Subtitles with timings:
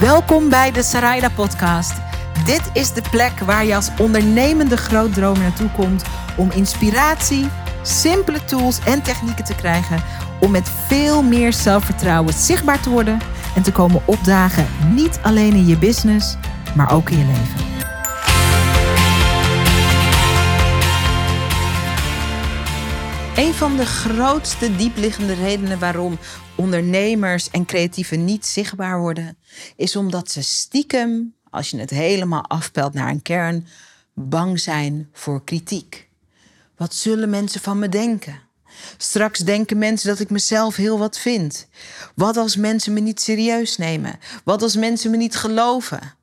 [0.00, 1.92] Welkom bij de Sarayda Podcast.
[2.44, 6.04] Dit is de plek waar je als ondernemende grootdromer naartoe komt
[6.36, 7.48] om inspiratie,
[7.82, 10.02] simpele tools en technieken te krijgen
[10.40, 13.18] om met veel meer zelfvertrouwen zichtbaar te worden
[13.54, 16.36] en te komen opdagen, niet alleen in je business,
[16.74, 17.65] maar ook in je leven.
[23.36, 26.18] Een van de grootste diepliggende redenen waarom
[26.54, 29.38] ondernemers en creatieven niet zichtbaar worden,
[29.76, 33.66] is omdat ze stiekem, als je het helemaal afpelt naar een kern,
[34.14, 36.08] bang zijn voor kritiek.
[36.76, 38.40] Wat zullen mensen van me denken?
[38.96, 41.66] Straks denken mensen dat ik mezelf heel wat vind.
[42.14, 44.18] Wat als mensen me niet serieus nemen?
[44.44, 46.14] Wat als mensen me niet geloven?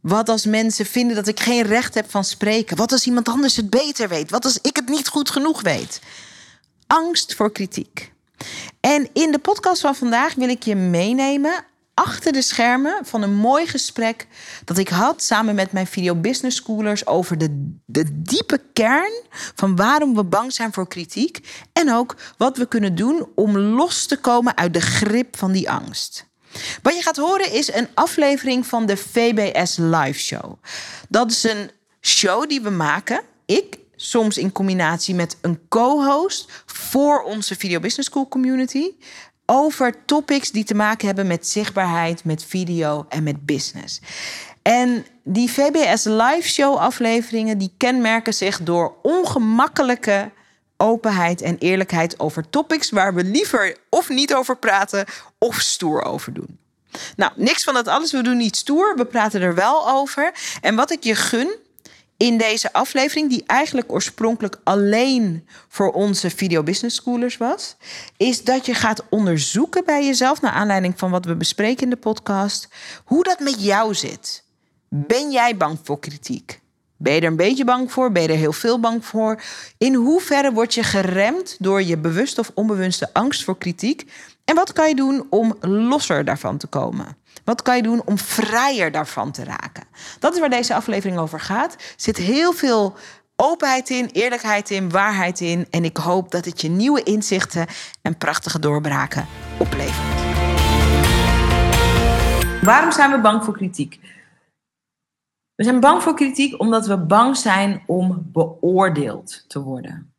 [0.00, 2.76] Wat als mensen vinden dat ik geen recht heb van spreken?
[2.76, 4.30] Wat als iemand anders het beter weet?
[4.30, 6.00] Wat als ik het niet goed genoeg weet?
[6.90, 8.12] Angst voor kritiek.
[8.80, 13.34] En in de podcast van vandaag wil ik je meenemen achter de schermen van een
[13.34, 14.26] mooi gesprek
[14.64, 19.12] dat ik had samen met mijn video business schoolers over de, de diepe kern
[19.54, 24.06] van waarom we bang zijn voor kritiek en ook wat we kunnen doen om los
[24.06, 26.26] te komen uit de grip van die angst.
[26.82, 30.62] Wat je gaat horen is een aflevering van de VBS Live Show.
[31.08, 33.20] Dat is een show die we maken.
[33.46, 38.90] Ik soms in combinatie met een co-host voor onze Video Business School community.
[39.46, 44.00] Over topics die te maken hebben met zichtbaarheid, met video en met business.
[44.62, 50.30] En die VBS Live Show afleveringen die kenmerken zich door ongemakkelijke
[50.76, 55.04] openheid en eerlijkheid over topics waar we liever of niet over praten
[55.38, 56.58] of stoer over doen.
[57.16, 58.12] Nou, niks van dat alles.
[58.12, 58.96] We doen niet stoer.
[58.96, 60.32] We praten er wel over.
[60.60, 61.56] En wat ik je gun,
[62.20, 67.76] in deze aflevering, die eigenlijk oorspronkelijk alleen voor onze video business schoolers was,
[68.16, 71.96] is dat je gaat onderzoeken bij jezelf, naar aanleiding van wat we bespreken in de
[71.96, 72.68] podcast,
[73.04, 74.44] hoe dat met jou zit.
[74.88, 76.60] Ben jij bang voor kritiek?
[76.96, 78.12] Ben je er een beetje bang voor?
[78.12, 79.42] Ben je er heel veel bang voor?
[79.78, 84.12] In hoeverre word je geremd door je bewuste of onbewuste angst voor kritiek?
[84.50, 87.16] En wat kan je doen om losser daarvan te komen?
[87.44, 89.84] Wat kan je doen om vrijer daarvan te raken?
[90.18, 91.72] Dat is waar deze aflevering over gaat.
[91.72, 92.96] Er zit heel veel
[93.36, 95.66] openheid in, eerlijkheid in, waarheid in.
[95.70, 97.66] En ik hoop dat het je nieuwe inzichten
[98.02, 99.26] en prachtige doorbraken
[99.58, 100.20] oplevert.
[102.62, 104.00] Waarom zijn we bang voor kritiek?
[105.54, 110.09] We zijn bang voor kritiek omdat we bang zijn om beoordeeld te worden.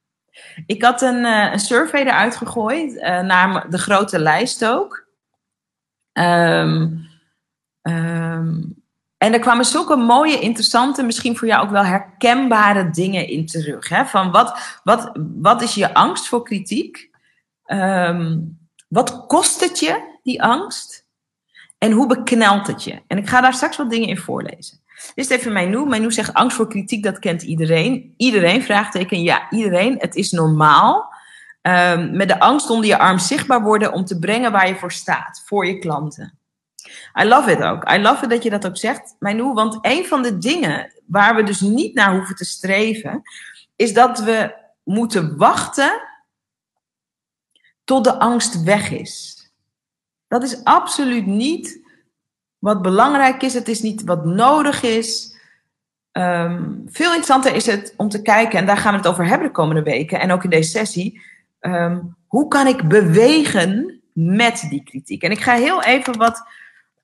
[0.65, 5.07] Ik had een, uh, een survey eruit gegooid, uh, naar de grote lijst ook.
[6.13, 7.09] Um,
[7.83, 8.83] Um,
[9.17, 13.89] en er kwamen zulke mooie, interessante, misschien voor jou ook wel herkenbare dingen in terug.
[13.89, 14.05] Hè?
[14.05, 17.09] Van wat, wat, wat is je angst voor kritiek?
[17.65, 21.07] Um, wat kost het je, die angst?
[21.77, 23.01] En hoe beknelt het je?
[23.07, 24.81] En ik ga daar straks wat dingen in voorlezen.
[25.15, 28.13] Dit is even Mijn Mijnou zegt angst voor kritiek, dat kent iedereen.
[28.17, 29.95] Iedereen, vraagteken, ja, iedereen.
[29.97, 31.13] Het is normaal.
[31.61, 34.91] Um, met de angst onder je arm zichtbaar worden om te brengen waar je voor
[34.91, 36.37] staat, voor je klanten.
[37.21, 37.91] I love it ook.
[37.91, 39.53] I love it dat je dat ook zegt, Mijnou.
[39.53, 43.21] Want een van de dingen waar we dus niet naar hoeven te streven,
[43.75, 46.01] is dat we moeten wachten
[47.83, 49.45] tot de angst weg is.
[50.27, 51.80] Dat is absoluut niet
[52.61, 53.53] wat belangrijk is.
[53.53, 55.35] Het is niet wat nodig is.
[56.11, 59.47] Um, veel interessanter is het om te kijken, en daar gaan we het over hebben
[59.47, 61.21] de komende weken en ook in deze sessie.
[61.59, 65.23] Um, hoe kan ik bewegen met die kritiek?
[65.23, 66.43] En ik ga heel even wat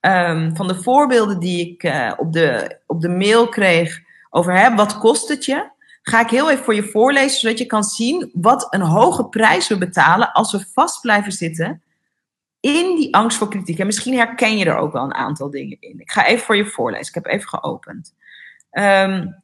[0.00, 4.74] um, van de voorbeelden die ik uh, op, de, op de mail kreeg over hè,
[4.74, 5.70] wat kost het je,
[6.02, 9.68] ga ik heel even voor je voorlezen, zodat je kan zien wat een hoge prijs
[9.68, 11.82] we betalen als we vast blijven zitten
[12.76, 13.78] in die angst voor kritiek.
[13.78, 16.00] En misschien herken je er ook wel een aantal dingen in.
[16.00, 17.08] Ik ga even voor je voorlezen.
[17.08, 18.14] Ik heb even geopend.
[18.72, 19.42] Um,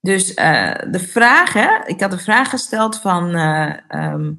[0.00, 3.36] dus uh, de vraag, hè, ik had een vraag gesteld van.
[3.36, 4.38] Uh, um,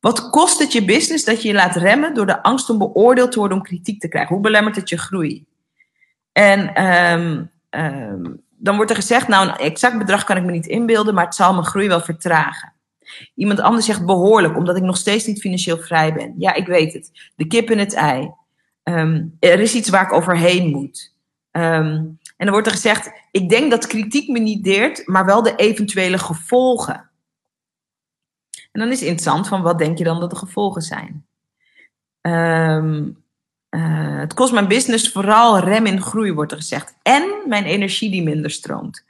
[0.00, 3.32] wat kost het je business dat je je laat remmen door de angst om beoordeeld
[3.32, 4.34] te worden om kritiek te krijgen?
[4.34, 5.46] Hoe belemmert het je groei?
[6.32, 7.50] En um,
[8.56, 11.34] dan wordt er gezegd, nou een exact bedrag kan ik me niet inbeelden, maar het
[11.34, 12.72] zal mijn groei wel vertragen.
[13.34, 16.34] Iemand anders zegt behoorlijk, omdat ik nog steeds niet financieel vrij ben.
[16.38, 17.30] Ja, ik weet het.
[17.36, 18.30] De kip in het ei.
[18.84, 21.16] Um, er is iets waar ik overheen moet.
[21.50, 25.54] en dan wordt er gezegd, ik denk dat kritiek me niet deert, maar wel de
[25.54, 27.10] eventuele gevolgen.
[28.72, 31.26] En dan is het interessant van wat denk je dan dat de gevolgen zijn.
[32.20, 33.24] Um,
[33.70, 36.94] uh, het kost mijn business vooral rem in groei, wordt er gezegd.
[37.02, 39.04] En mijn energie die minder stroomt.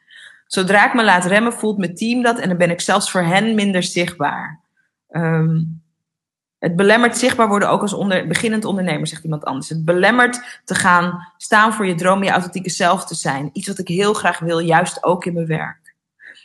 [0.48, 3.22] Zodra ik me laat remmen, voelt mijn team dat en dan ben ik zelfs voor
[3.22, 4.60] hen minder zichtbaar.
[5.10, 5.82] Um,
[6.58, 9.68] Het belemmert zichtbaar worden ook als onder, beginnend ondernemer, zegt iemand anders.
[9.68, 13.50] Het belemmert te gaan staan voor je droom, je authentieke zelf te zijn.
[13.52, 15.94] Iets wat ik heel graag wil, juist ook in mijn werk.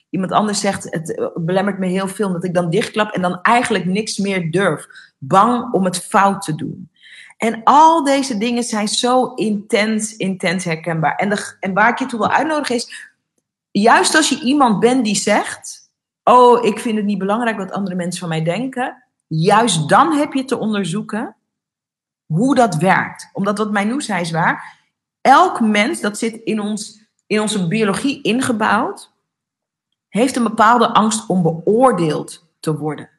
[0.10, 3.86] Iemand anders zegt, het belemmert me heel veel, dat ik dan dichtklap en dan eigenlijk
[3.86, 4.88] niks meer durf.
[5.18, 6.90] Bang om het fout te doen.
[7.38, 11.16] En al deze dingen zijn zo intens, intens herkenbaar.
[11.16, 13.12] En, de, en waar ik je toe wil uitnodigen is,
[13.82, 15.92] juist als je iemand bent die zegt,
[16.24, 20.34] oh, ik vind het niet belangrijk wat andere mensen van mij denken, juist dan heb
[20.34, 21.36] je te onderzoeken
[22.26, 23.30] hoe dat werkt.
[23.34, 24.80] Omdat wat Mijnou zei is waar,
[25.22, 29.12] elk mens, dat zit in, ons, in onze biologie ingebouwd,
[30.10, 33.10] heeft een bepaalde angst om beoordeeld te worden.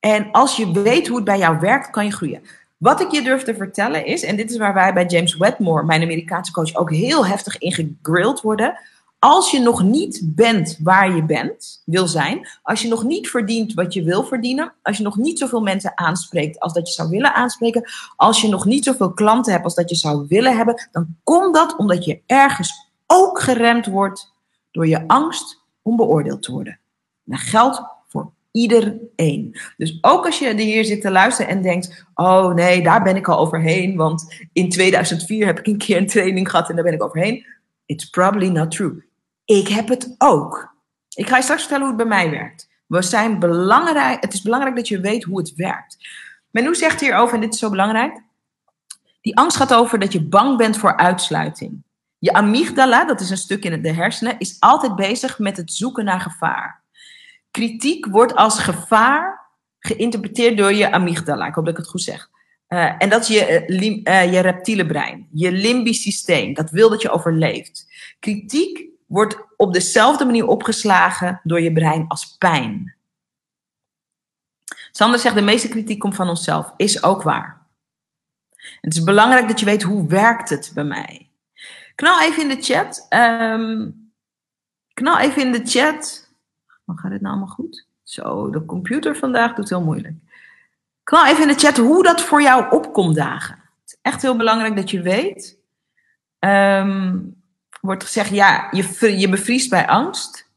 [0.00, 2.42] En als je weet hoe het bij jou werkt, kan je groeien.
[2.76, 5.84] Wat ik je durf te vertellen is, en dit is waar wij bij James Wedmore,
[5.84, 8.78] mijn Amerikaanse coach, ook heel heftig in gegrild worden.
[9.20, 13.74] Als je nog niet bent waar je bent, wil zijn, als je nog niet verdient
[13.74, 17.08] wat je wil verdienen, als je nog niet zoveel mensen aanspreekt als dat je zou
[17.08, 20.88] willen aanspreken, als je nog niet zoveel klanten hebt als dat je zou willen hebben,
[20.92, 24.32] dan komt dat omdat je ergens ook geremd wordt
[24.70, 26.78] door je angst om beoordeeld te worden.
[27.24, 29.56] Dat geldt voor iedereen.
[29.76, 33.28] Dus ook als je hier zit te luisteren en denkt: Oh nee, daar ben ik
[33.28, 36.94] al overheen, want in 2004 heb ik een keer een training gehad en daar ben
[36.94, 37.46] ik overheen.
[37.86, 39.08] It's probably not true.
[39.44, 40.74] Ik heb het ook.
[41.14, 42.68] Ik ga je straks vertellen hoe het bij mij werkt.
[42.86, 45.96] We zijn belangrijk, het is belangrijk dat je weet hoe het werkt.
[46.50, 48.22] Menu zegt hierover, en dit is zo belangrijk.
[49.20, 51.82] Die angst gaat over dat je bang bent voor uitsluiting.
[52.18, 56.04] Je amygdala, dat is een stuk in de hersenen, is altijd bezig met het zoeken
[56.04, 56.82] naar gevaar.
[57.50, 59.48] Kritiek wordt als gevaar
[59.78, 61.46] geïnterpreteerd door je amygdala.
[61.46, 62.30] Ik hoop dat ik het goed zeg.
[62.68, 63.64] Uh, en dat is je,
[64.04, 66.54] uh, je reptiele brein, je limbisch systeem.
[66.54, 67.86] Dat wil dat je overleeft.
[68.18, 72.94] Kritiek wordt op dezelfde manier opgeslagen door je brein als pijn.
[74.90, 76.72] Sander zegt, de meeste kritiek komt van onszelf.
[76.76, 77.66] Is ook waar.
[78.80, 81.30] Het is belangrijk dat je weet hoe werkt het bij mij.
[81.94, 83.06] Knal even in de chat.
[83.10, 84.12] Um,
[84.94, 86.32] knal even in de chat.
[86.86, 87.86] Oh, gaat dit nou allemaal goed?
[88.02, 90.14] Zo, de computer vandaag doet heel moeilijk.
[91.02, 93.54] Knal even in de chat hoe dat voor jou opkomt dagen.
[93.54, 95.58] Het is echt heel belangrijk dat je weet.
[96.38, 97.39] Um,
[97.80, 100.48] wordt gezegd, ja, je, je bevriest bij angst.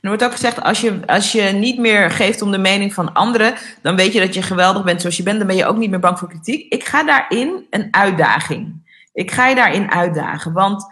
[0.00, 3.12] er wordt ook gezegd, als je, als je niet meer geeft om de mening van
[3.12, 5.38] anderen, dan weet je dat je geweldig bent zoals je bent.
[5.38, 6.72] Dan ben je ook niet meer bang voor kritiek.
[6.72, 8.90] Ik ga daarin een uitdaging.
[9.12, 10.52] Ik ga je daarin uitdagen.
[10.52, 10.86] Want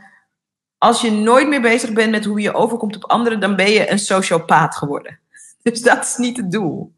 [0.78, 3.90] als je nooit meer bezig bent met hoe je overkomt op anderen, dan ben je
[3.90, 5.18] een sociopaat geworden.
[5.62, 6.94] Dus dat is niet het doel.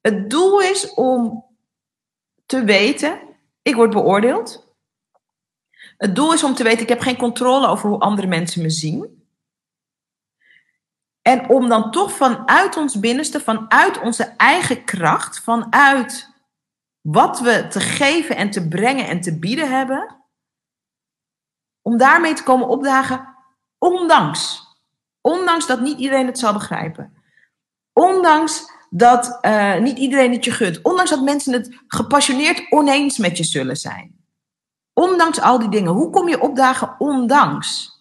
[0.00, 1.44] Het doel is om
[2.46, 3.18] te weten,
[3.62, 4.71] ik word beoordeeld.
[6.02, 8.70] Het doel is om te weten, ik heb geen controle over hoe andere mensen me
[8.70, 9.26] zien.
[11.20, 16.34] En om dan toch vanuit ons binnenste, vanuit onze eigen kracht, vanuit
[17.00, 20.24] wat we te geven en te brengen en te bieden hebben,
[21.82, 23.34] om daarmee te komen opdagen,
[23.78, 24.60] ondanks.
[25.20, 27.16] Ondanks dat niet iedereen het zal begrijpen.
[27.92, 30.82] Ondanks dat uh, niet iedereen het je gunt.
[30.82, 34.11] Ondanks dat mensen het gepassioneerd oneens met je zullen zijn.
[34.92, 35.92] Ondanks al die dingen.
[35.92, 38.00] Hoe kom je opdagen ondanks?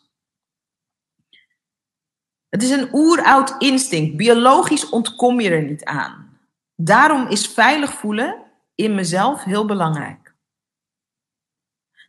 [2.49, 4.17] Het is een oeroud instinct.
[4.17, 6.39] Biologisch ontkom je er niet aan.
[6.75, 8.35] Daarom is veilig voelen
[8.75, 10.33] in mezelf heel belangrijk.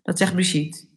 [0.02, 0.90] Dat zegt Brigitte.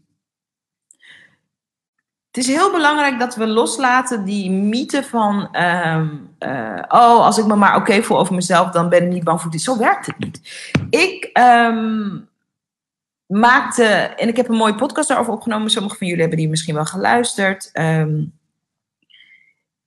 [2.28, 7.46] Het is heel belangrijk dat we loslaten die mythe van: ehm, eh, oh, als ik
[7.46, 9.62] me maar oké voel over mezelf, dan ben ik niet bang voor dit.
[9.62, 10.42] Zo werkt het niet.
[10.90, 12.30] Ik um,
[13.26, 15.70] maakte, en ik heb een mooie podcast daarover opgenomen.
[15.70, 17.70] Sommigen van jullie hebben die misschien wel geluisterd.
[17.74, 18.34] Um,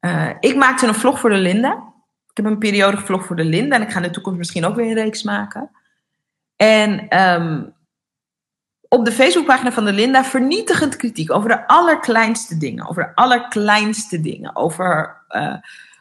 [0.01, 1.93] uh, ik maakte een vlog voor de Linda.
[2.31, 3.77] Ik heb een periode vlog voor de Linda.
[3.77, 5.71] En ik ga in de toekomst misschien ook weer een reeks maken.
[6.57, 7.75] En um,
[8.89, 12.89] op de Facebookpagina van de Linda vernietigend kritiek over de allerkleinste dingen.
[12.89, 14.57] Over de allerkleinste dingen.
[14.57, 15.55] Over uh,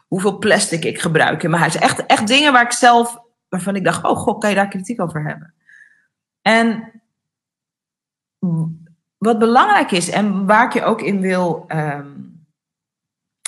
[0.06, 1.76] hoeveel plastic ik gebruik in mijn huis.
[1.76, 3.18] Echt, echt dingen waar ik zelf,
[3.48, 5.54] waarvan ik dacht, oh god, kan je daar kritiek over hebben?
[6.42, 6.92] En
[9.18, 12.46] wat belangrijk is en waar ik je ook in wil, um,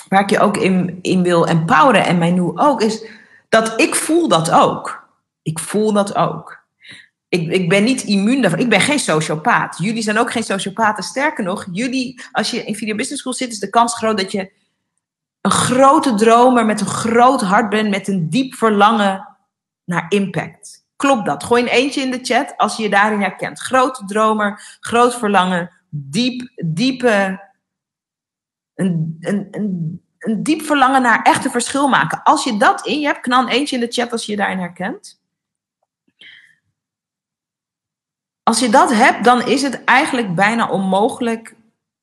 [0.07, 3.05] waar ik je ook in, in wil empoweren en mij nu ook, is
[3.49, 5.09] dat ik voel dat ook.
[5.41, 6.59] Ik voel dat ook.
[7.29, 8.59] Ik, ik ben niet immuun daarvoor.
[8.59, 9.77] Ik ben geen sociopaat.
[9.77, 11.03] Jullie zijn ook geen sociopaten.
[11.03, 14.31] Sterker nog, jullie, als je in Video Business School zit, is de kans groot dat
[14.31, 14.51] je
[15.41, 19.27] een grote dromer met een groot hart bent, met een diep verlangen
[19.85, 20.80] naar impact.
[21.01, 21.43] Klopt dat?
[21.43, 23.59] Gooi een eentje in de chat als je je daarin herkent.
[23.59, 27.49] Grote dromer, groot verlangen, diep, diepe,
[28.75, 32.23] een, een, een, een diep verlangen naar echt een verschil maken.
[32.23, 34.59] Als je dat in je hebt, knal eentje in de chat als je je daarin
[34.59, 35.21] herkent.
[38.43, 41.55] Als je dat hebt, dan is het eigenlijk bijna onmogelijk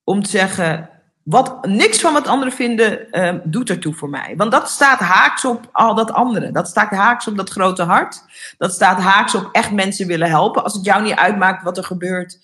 [0.04, 0.90] om te zeggen:
[1.28, 4.34] wat, niks van wat anderen vinden uh, doet ertoe voor mij.
[4.36, 6.50] Want dat staat haaks op al dat andere.
[6.50, 8.22] Dat staat haaks op dat grote hart.
[8.58, 10.64] Dat staat haaks op echt mensen willen helpen.
[10.64, 12.38] Als het jou niet uitmaakt wat er gebeurt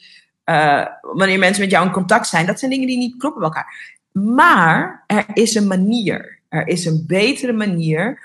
[0.44, 2.46] uh, wanneer mensen met jou in contact zijn.
[2.46, 3.98] Dat zijn dingen die niet kloppen bij elkaar.
[4.12, 6.40] Maar er is een manier.
[6.48, 8.20] Er is een betere manier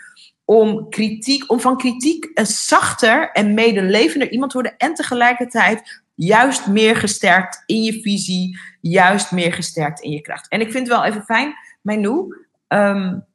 [0.46, 4.78] om kritiek, om van kritiek een zachter en medelevender iemand te worden.
[4.78, 10.47] En tegelijkertijd juist meer gesterkt in je visie, juist meer gesterkt in je kracht.
[10.47, 13.25] En ik vind het wel even fijn, Manu, um,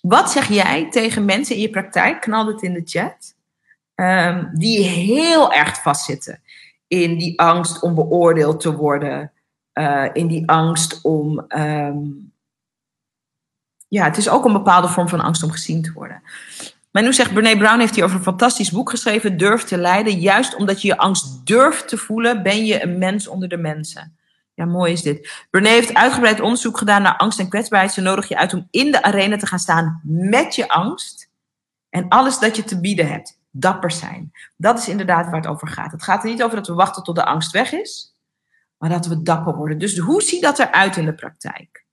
[0.00, 3.34] wat zeg jij tegen mensen in je praktijk, knal het in de chat,
[3.94, 6.42] um, die heel erg vastzitten
[6.86, 9.32] in die angst om beoordeeld te worden,
[9.74, 11.44] uh, in die angst om.
[11.48, 12.32] Um,
[13.88, 16.22] ja, het is ook een bepaalde vorm van angst om gezien te worden.
[16.98, 20.20] Manu zegt, Brené Brown heeft hier over een fantastisch boek geschreven, Durf te leiden.
[20.20, 24.16] Juist omdat je je angst durft te voelen, ben je een mens onder de mensen.
[24.54, 25.46] Ja, mooi is dit.
[25.50, 27.92] Brené heeft uitgebreid onderzoek gedaan naar angst en kwetsbaarheid.
[27.92, 31.30] Ze nodig je uit om in de arena te gaan staan met je angst.
[31.90, 33.38] En alles dat je te bieden hebt.
[33.50, 34.32] Dapper zijn.
[34.56, 35.92] Dat is inderdaad waar het over gaat.
[35.92, 38.14] Het gaat er niet over dat we wachten tot de angst weg is.
[38.78, 39.78] Maar dat we dapper worden.
[39.78, 41.84] Dus hoe ziet dat eruit in de praktijk?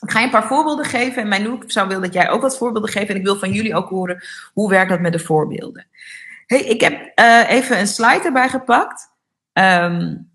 [0.00, 1.22] Ik ga je een paar voorbeelden geven.
[1.22, 3.10] En mijn zou willen dat jij ook wat voorbeelden geeft.
[3.10, 5.86] En ik wil van jullie ook horen hoe werkt dat met de voorbeelden.
[6.46, 9.08] Hey, ik heb uh, even een slide erbij gepakt.
[9.52, 10.30] Um,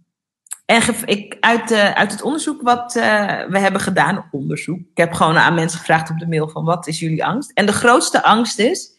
[0.65, 3.03] en ik, uit, uh, uit het onderzoek wat uh,
[3.47, 4.79] we hebben gedaan, onderzoek.
[4.79, 7.51] Ik heb gewoon aan mensen gevraagd op de mail van wat is jullie angst?
[7.51, 8.94] En de grootste angst is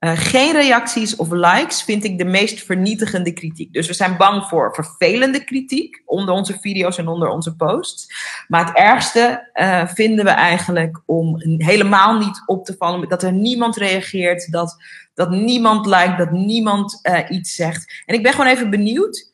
[0.00, 3.72] uh, geen reacties of likes vind ik de meest vernietigende kritiek.
[3.72, 8.06] Dus we zijn bang voor vervelende kritiek onder onze video's en onder onze posts.
[8.48, 13.08] Maar het ergste uh, vinden we eigenlijk om helemaal niet op te vallen.
[13.08, 14.76] Dat er niemand reageert, dat,
[15.14, 18.02] dat niemand liked, dat niemand uh, iets zegt.
[18.06, 19.30] En ik ben gewoon even benieuwd.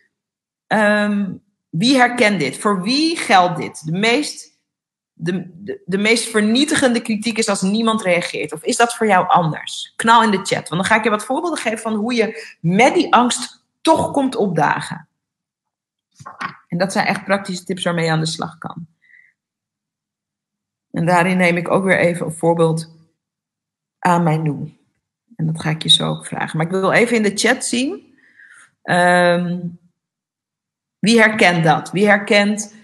[0.66, 2.58] Um, wie herkent dit?
[2.58, 3.86] Voor wie geldt dit?
[3.86, 4.53] De meest
[5.14, 8.52] de, de, meest vernietigende kritiek is als niemand reageert?
[8.52, 9.92] Of is dat voor jou anders?
[9.96, 12.56] Knal in de chat, want dan ga ik je wat voorbeelden geven van hoe je
[12.60, 15.08] met die angst toch komt opdagen.
[16.68, 18.86] En dat zijn echt praktische tips waarmee je aan de slag kan.
[20.90, 22.92] En daarin neem ik ook weer even een voorbeeld
[23.98, 24.78] aan mijn nu.
[25.36, 26.56] En dat ga ik je zo ook vragen.
[26.56, 28.14] Maar ik wil even in de chat zien.
[28.82, 29.78] Um,
[30.98, 31.90] wie herkent dat?
[31.90, 32.74] Wie herkent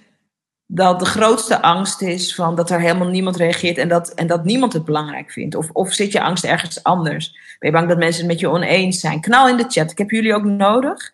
[0.73, 4.45] dat de grootste angst is van dat er helemaal niemand reageert en dat, en dat
[4.45, 5.55] niemand het belangrijk vindt?
[5.55, 7.31] Of, of zit je angst ergens anders?
[7.59, 9.21] Ben je bang dat mensen het met je oneens zijn?
[9.21, 9.91] Knal in de chat.
[9.91, 11.13] Ik heb jullie ook nodig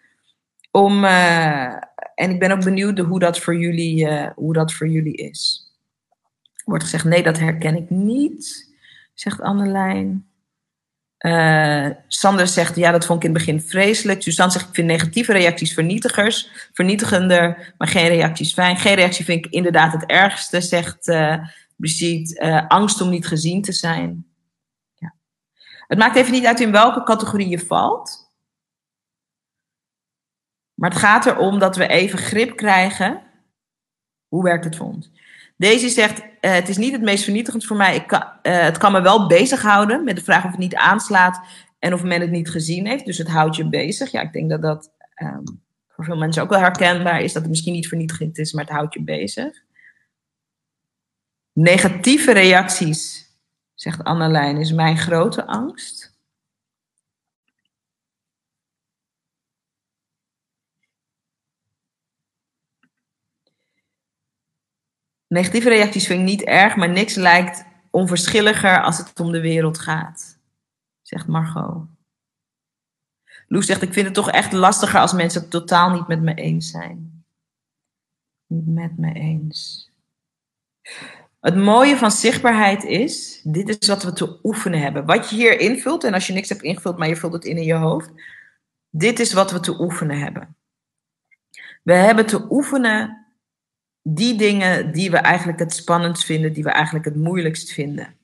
[0.71, 1.05] om.
[1.05, 1.73] Uh,
[2.15, 5.73] en ik ben ook benieuwd hoe dat voor jullie, uh, hoe dat voor jullie is.
[6.65, 8.75] Wordt gezegd: nee, dat herken ik niet,
[9.15, 10.27] zegt Annelijn.
[11.27, 14.23] Uh, Sander zegt, ja, dat vond ik in het begin vreselijk.
[14.23, 18.77] Suzanne zegt, ik vind negatieve reacties vernietigers, vernietigender, maar geen reacties fijn.
[18.77, 21.37] Geen reactie vind ik inderdaad het ergste, zegt uh,
[21.77, 22.45] Brigitte.
[22.45, 24.27] Uh, angst om niet gezien te zijn.
[24.95, 25.15] Ja.
[25.87, 28.33] Het maakt even niet uit in welke categorie je valt.
[30.75, 33.23] Maar het gaat erom dat we even grip krijgen.
[34.29, 35.11] Hoe werkt het voor ons?
[35.57, 37.97] Deze zegt, uh, het is niet het meest vernietigend voor mij.
[37.97, 41.41] Ik kan, uh, het kan me wel bezighouden met de vraag of het niet aanslaat
[41.79, 43.05] en of men het niet gezien heeft.
[43.07, 44.11] Dus het houdt je bezig.
[44.11, 44.91] Ja, ik denk dat dat
[45.23, 47.33] um, voor veel mensen ook wel herkenbaar is.
[47.33, 49.65] Dat het misschien niet vernietigend is, maar het houdt je bezig.
[51.53, 53.31] Negatieve reacties,
[53.75, 56.16] zegt Annelijn, is mijn grote angst.
[65.37, 69.79] Negatieve reacties vind ik niet erg, maar niks lijkt onverschilliger als het om de wereld
[69.79, 70.39] gaat,
[71.03, 71.87] zegt Margot.
[73.49, 76.35] Loes zegt, ik vind het toch echt lastiger als mensen het totaal niet met me
[76.35, 77.25] eens zijn.
[78.47, 79.91] Niet met me eens.
[81.41, 85.05] Het mooie van zichtbaarheid is, dit is wat we te oefenen hebben.
[85.05, 87.57] Wat je hier invult, en als je niks hebt ingevuld, maar je vult het in
[87.57, 88.11] in je hoofd.
[88.91, 90.57] Dit is wat we te oefenen hebben.
[91.83, 93.26] We hebben te oefenen
[94.09, 98.15] die dingen die we eigenlijk het spannendst vinden, die we eigenlijk het moeilijkst vinden.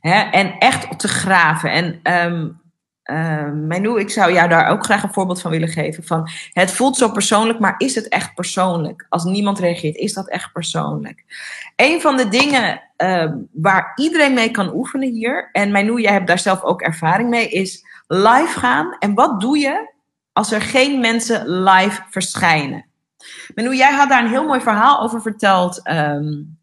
[0.00, 0.20] Hè?
[0.20, 1.70] En echt te graven.
[1.70, 6.04] En um, ik zou jou daar ook graag een voorbeeld van willen geven.
[6.04, 9.06] Van, het voelt zo persoonlijk, maar is het echt persoonlijk?
[9.08, 11.24] Als niemand reageert, is dat echt persoonlijk?
[11.76, 16.26] Een van de dingen uh, waar iedereen mee kan oefenen hier, en Manu, jij hebt
[16.26, 18.96] daar zelf ook ervaring mee, is live gaan.
[18.98, 19.92] En wat doe je
[20.32, 22.92] als er geen mensen live verschijnen?
[23.54, 25.88] Manu, jij had daar een heel mooi verhaal over verteld.
[25.88, 26.58] Um,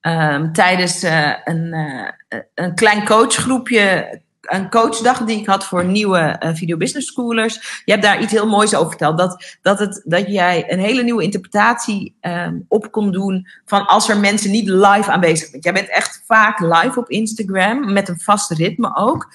[0.00, 6.40] ehm, tijdens eh, een, uh, een klein coachgroepje, een coachdag die ik had voor nieuwe
[6.44, 7.82] uh, video business schoolers.
[7.84, 9.18] Je hebt daar iets heel moois over verteld.
[9.18, 14.08] Dat, dat, het, dat jij een hele nieuwe interpretatie um, op kon doen van als
[14.08, 15.62] er mensen niet live aanwezig zijn.
[15.62, 19.28] Jij bent echt vaak live op Instagram, met een vast ritme ook.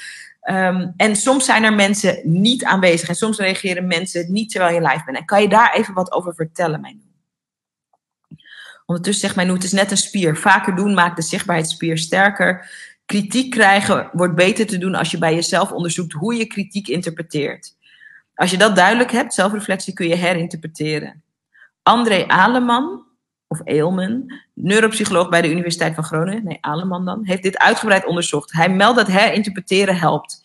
[0.50, 4.82] Um, en soms zijn er mensen niet aanwezig en soms reageren mensen niet terwijl je
[4.82, 5.18] live bent.
[5.18, 7.02] En kan je daar even wat over vertellen, mijn
[8.86, 10.38] Ondertussen zegt mijn het is net een spier.
[10.38, 12.70] Vaker doen maakt de zichtbaarheidsspier sterker.
[13.06, 17.76] Kritiek krijgen wordt beter te doen als je bij jezelf onderzoekt hoe je kritiek interpreteert.
[18.36, 21.24] Als je dat duidelijk hebt, zelfreflectie, kun je herinterpreteren.
[21.84, 23.04] André Aleman,
[23.54, 28.52] of Eelman, neuropsycholoog bij de Universiteit van Groningen, nee, Aleman dan, heeft dit uitgebreid onderzocht.
[28.52, 30.42] Hij meldt dat herinterpreteren helpt.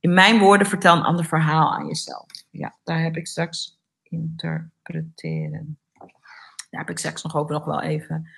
[0.00, 2.26] In mijn woorden, vertel een ander verhaal aan jezelf.
[2.50, 5.78] Ja, daar heb ik straks interpreteren.
[6.70, 8.28] Daar heb ik straks nog ook nog wel even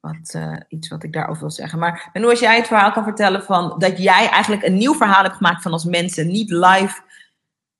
[0.00, 1.78] wat, uh, iets wat ik daarover wil zeggen.
[1.78, 5.22] Maar en als jij het verhaal kan vertellen van dat jij eigenlijk een nieuw verhaal
[5.22, 7.00] hebt gemaakt van als mensen niet live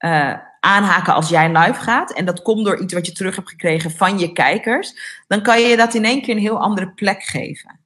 [0.04, 2.12] uh, aanhaken als jij live gaat.
[2.12, 4.94] En dat komt door iets wat je terug hebt gekregen van je kijkers.
[5.26, 7.80] Dan kan je dat in één keer een heel andere plek geven.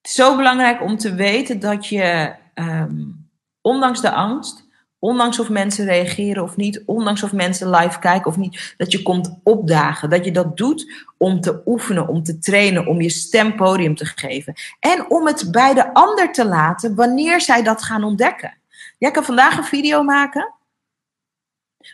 [0.00, 3.30] Het is zo belangrijk om te weten dat je, um,
[3.60, 4.68] ondanks de angst,
[4.98, 9.02] ondanks of mensen reageren of niet, ondanks of mensen live kijken of niet, dat je
[9.02, 10.10] komt opdagen.
[10.10, 14.04] Dat je dat doet om te oefenen, om te trainen, om je stem podium te
[14.04, 14.54] geven.
[14.80, 18.59] En om het bij de ander te laten wanneer zij dat gaan ontdekken.
[19.00, 20.54] Jij kan vandaag een video maken.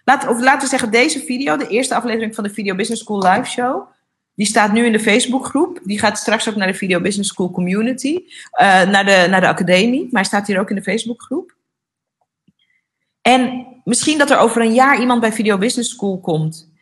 [0.04, 3.22] Laat, of laten we zeggen, deze video, de eerste aflevering van de Video Business School
[3.22, 3.88] live show.
[4.34, 5.80] Die staat nu in de Facebookgroep.
[5.84, 8.14] Die gaat straks ook naar de Video Business School community.
[8.16, 8.28] Uh,
[8.82, 10.02] naar, de, naar de academie.
[10.02, 11.56] Maar hij staat hier ook in de Facebookgroep.
[13.22, 16.72] En misschien dat er over een jaar iemand bij Video Business School komt.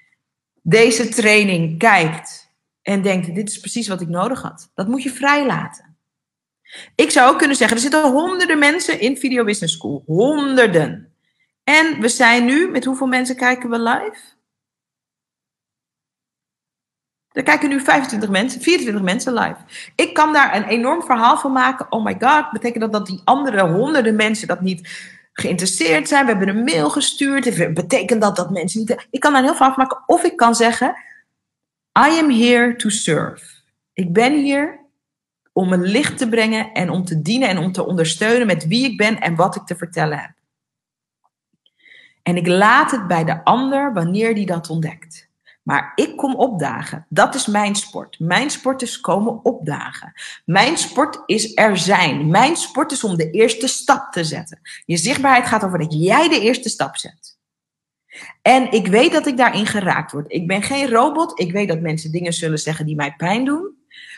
[0.62, 2.52] Deze training kijkt.
[2.82, 4.70] En denkt, dit is precies wat ik nodig had.
[4.74, 5.93] Dat moet je vrijlaten.
[6.94, 10.02] Ik zou ook kunnen zeggen, er zitten honderden mensen in Video Business School.
[10.06, 11.12] Honderden.
[11.64, 14.18] En we zijn nu, met hoeveel mensen kijken we live?
[17.34, 19.56] Er kijken nu 25 mensen, 24 mensen live.
[19.94, 21.92] Ik kan daar een enorm verhaal van maken.
[21.92, 26.24] Oh my god, betekent dat dat die andere honderden mensen dat niet geïnteresseerd zijn?
[26.24, 27.74] We hebben een mail gestuurd.
[27.74, 29.06] Betekent dat dat mensen niet...
[29.10, 30.02] Ik kan daar een heel verhaal van maken.
[30.06, 30.96] Of ik kan zeggen,
[31.98, 33.44] I am here to serve.
[33.92, 34.83] Ik ben hier
[35.54, 38.90] om een licht te brengen en om te dienen en om te ondersteunen met wie
[38.90, 40.32] ik ben en wat ik te vertellen heb.
[42.22, 45.28] En ik laat het bij de ander wanneer die dat ontdekt.
[45.62, 47.06] Maar ik kom opdagen.
[47.08, 48.18] Dat is mijn sport.
[48.18, 50.12] Mijn sport is komen opdagen.
[50.44, 52.30] Mijn sport is er zijn.
[52.30, 54.60] Mijn sport is om de eerste stap te zetten.
[54.84, 57.38] Je zichtbaarheid gaat over dat jij de eerste stap zet.
[58.42, 60.32] En ik weet dat ik daarin geraakt word.
[60.32, 61.40] Ik ben geen robot.
[61.40, 63.73] Ik weet dat mensen dingen zullen zeggen die mij pijn doen.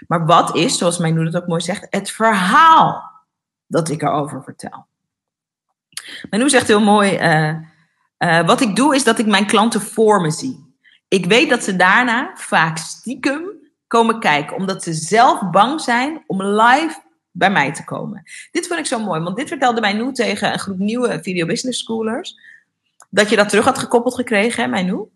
[0.08, 3.10] Maar wat is, zoals mijn moeder het ook mooi zegt, het verhaal
[3.66, 4.86] dat ik erover vertel?
[6.06, 7.56] Mijn moeder zegt heel mooi, uh,
[8.18, 10.74] uh, wat ik doe is dat ik mijn klanten voor me zie.
[11.08, 13.42] Ik weet dat ze daarna vaak stiekem
[13.86, 18.22] komen kijken, omdat ze zelf bang zijn om live bij mij te komen.
[18.50, 21.46] Dit vond ik zo mooi, want dit vertelde mij nu tegen een groep nieuwe video
[21.46, 22.38] business schoolers.
[23.10, 25.08] Dat je dat terug had gekoppeld gekregen, hè, Mijnu.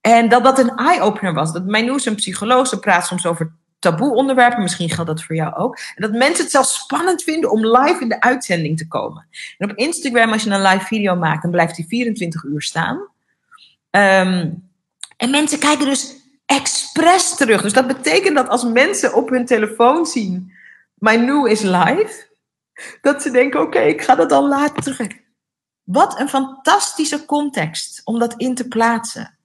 [0.00, 1.52] En dat dat een eye-opener was.
[1.52, 4.62] Dat Mijnu is een psycholoog, praat soms over taboe onderwerpen.
[4.62, 5.78] Misschien geldt dat voor jou ook.
[5.94, 9.26] En dat mensen het zelfs spannend vinden om live in de uitzending te komen.
[9.58, 12.96] En op Instagram, als je een live video maakt, dan blijft die 24 uur staan.
[13.90, 14.70] Um,
[15.16, 16.14] en mensen kijken dus
[16.46, 17.62] expres terug.
[17.62, 20.52] Dus dat betekent dat als mensen op hun telefoon zien,
[20.94, 22.26] mijn new is live,
[23.00, 25.08] dat ze denken, oké, ik ga dat al later terug.
[25.82, 29.37] Wat een fantastische context om dat in te plaatsen.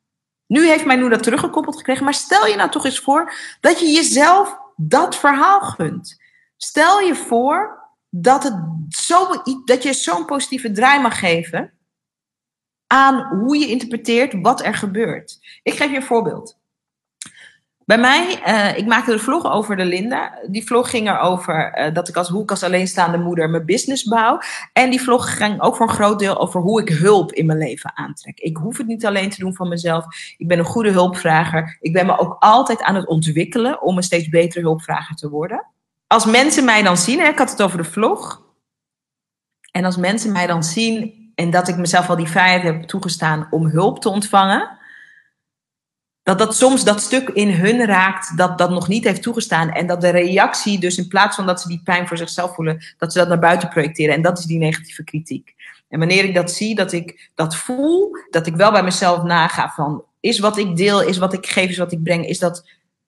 [0.47, 2.03] Nu heeft mij nu dat teruggekoppeld gekregen.
[2.03, 6.21] Maar stel je nou toch eens voor dat je jezelf dat verhaal gunt.
[6.57, 8.55] Stel je voor dat, het
[8.89, 11.73] zo, dat je zo'n positieve draai mag geven
[12.87, 15.59] aan hoe je interpreteert wat er gebeurt.
[15.63, 16.59] Ik geef je een voorbeeld.
[17.85, 20.39] Bij mij, uh, ik maakte de vlog over de Linda.
[20.47, 24.03] Die vlog ging erover uh, dat ik als, hoe ik als alleenstaande moeder mijn business
[24.03, 24.39] bouw.
[24.73, 27.57] En die vlog ging ook voor een groot deel over hoe ik hulp in mijn
[27.57, 28.39] leven aantrek.
[28.39, 30.05] Ik hoef het niet alleen te doen van mezelf.
[30.37, 31.77] Ik ben een goede hulpvrager.
[31.79, 35.67] Ik ben me ook altijd aan het ontwikkelen om een steeds betere hulpvrager te worden.
[36.07, 38.41] Als mensen mij dan zien, hè, ik had het over de vlog.
[39.71, 43.47] En als mensen mij dan zien en dat ik mezelf al die vrijheid heb toegestaan
[43.49, 44.81] om hulp te ontvangen
[46.23, 49.71] dat dat soms dat stuk in hun raakt dat dat nog niet heeft toegestaan.
[49.71, 52.83] En dat de reactie dus in plaats van dat ze die pijn voor zichzelf voelen,
[52.97, 54.15] dat ze dat naar buiten projecteren.
[54.15, 55.55] En dat is die negatieve kritiek.
[55.89, 59.71] En wanneer ik dat zie, dat ik dat voel, dat ik wel bij mezelf naga
[59.75, 62.63] van, is wat ik deel, is wat ik geef, is wat ik breng, is dat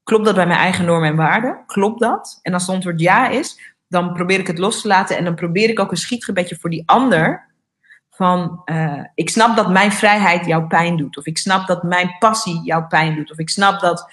[0.06, 1.64] Klopt dat bij mijn eigen normen en waarden?
[1.66, 2.40] Klopt dat?
[2.42, 5.36] En als het antwoord ja is, dan probeer ik het los te laten en dan
[5.36, 7.54] probeer ik ook een schietgebedje voor die ander.
[8.16, 11.18] Van, uh, ik snap dat mijn vrijheid jou pijn doet.
[11.18, 13.32] Of ik snap dat mijn passie jou pijn doet.
[13.32, 14.12] Of ik snap dat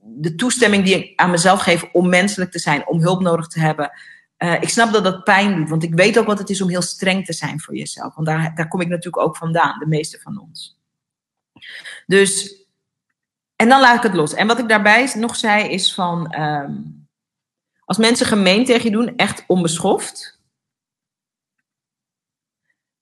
[0.00, 3.60] de toestemming die ik aan mezelf geef om menselijk te zijn, om hulp nodig te
[3.60, 3.90] hebben.
[4.38, 6.68] Uh, ik snap dat dat pijn doet, want ik weet ook wat het is om
[6.68, 8.14] heel streng te zijn voor jezelf.
[8.14, 10.78] Want daar, daar kom ik natuurlijk ook vandaan, de meeste van ons.
[12.06, 12.62] Dus,
[13.56, 14.34] en dan laat ik het los.
[14.34, 17.08] En wat ik daarbij nog zei is van, um,
[17.84, 20.37] als mensen gemeen tegen je doen, echt onbeschoft,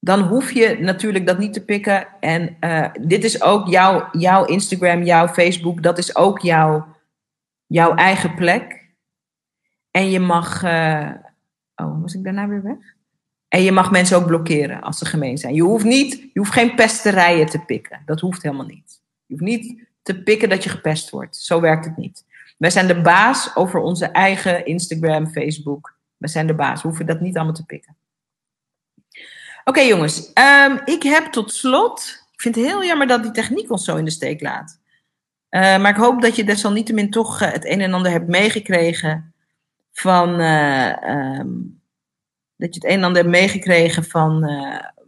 [0.06, 2.08] dan hoef je natuurlijk dat niet te pikken.
[2.20, 6.86] En uh, dit is ook jouw, jouw Instagram, jouw Facebook, dat is ook jouw,
[7.66, 8.84] jouw eigen plek.
[9.90, 10.62] En je mag.
[10.62, 11.10] Uh,
[11.74, 12.94] oh, was ik daarna weer weg?
[13.48, 15.54] En je mag mensen ook blokkeren als ze gemeen zijn.
[15.54, 18.02] Je hoeft, niet, je hoeft geen pesterijen te pikken.
[18.04, 19.02] Dat hoeft helemaal niet.
[19.26, 21.36] Je hoeft niet te pikken dat je gepest wordt.
[21.36, 22.24] Zo werkt het niet.
[22.58, 25.98] Wij zijn de baas over onze eigen Instagram, Facebook.
[26.16, 26.82] We zijn de baas.
[26.82, 27.96] We hoeven dat niet allemaal te pikken.
[29.68, 32.24] Oké jongens, um, ik heb tot slot.
[32.32, 34.80] Ik vind het heel jammer dat die techniek ons zo in de steek laat.
[35.50, 39.34] Uh, maar ik hoop dat je desalniettemin toch uh, het een en ander hebt meegekregen
[39.92, 40.40] van.
[40.40, 41.80] Uh, um,
[42.56, 44.50] dat je het een en ander hebt meegekregen van,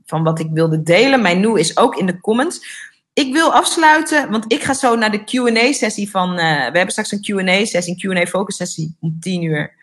[0.04, 1.22] van wat ik wilde delen.
[1.22, 2.86] Mijn nu is ook in de comments.
[3.12, 6.34] Ik wil afsluiten, want ik ga zo naar de QA-sessie van.
[6.34, 9.77] we hebben straks een QA-sessie, een QA-focus-sessie om 10 uur.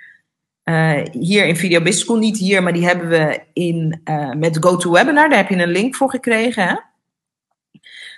[0.69, 5.29] Uh, hier in Video Business niet hier, maar die hebben we in, uh, met GoToWebinar.
[5.29, 6.67] Daar heb je een link voor gekregen.
[6.67, 6.75] Hè?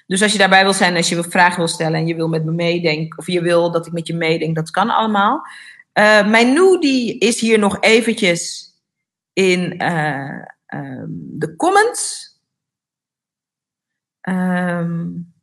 [0.06, 2.46] Dus als je daarbij wil zijn, als je vragen wil stellen en je wil met
[2.46, 5.42] me meedenken, of je wil dat ik met je meedenk, dat kan allemaal.
[5.94, 8.72] Uh, mijn nu die is hier nog eventjes
[9.34, 9.86] in
[10.68, 12.26] um, de comments.
[14.22, 15.34] Um,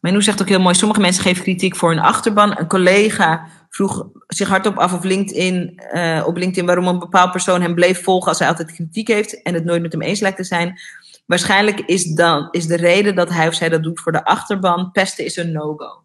[0.00, 2.58] Menu zegt ook heel mooi: sommige mensen geven kritiek voor een achterban.
[2.58, 7.62] Een collega vroeg zich hardop af of LinkedIn, uh, op LinkedIn waarom een bepaald persoon
[7.62, 10.36] hem bleef volgen als hij altijd kritiek heeft en het nooit met hem eens lijkt
[10.36, 10.80] te zijn.
[11.26, 14.90] Waarschijnlijk is, dan, is de reden dat hij of zij dat doet voor de achterban.
[14.90, 16.04] Pesten is een no-go.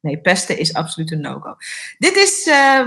[0.00, 1.56] Nee, pesten is absoluut een no-go.
[1.98, 2.86] Dit is uh,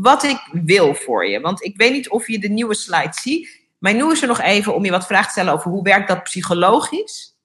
[0.00, 1.40] wat ik wil voor je.
[1.40, 3.66] Want ik weet niet of je de nieuwe slide ziet.
[3.78, 6.08] Mijn nieuwe is er nog even om je wat vragen te stellen over hoe werkt
[6.08, 7.37] dat psychologisch.